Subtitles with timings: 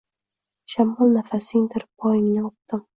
[0.75, 2.87] Shamol– nafasingdir, poyingni o‘pdim.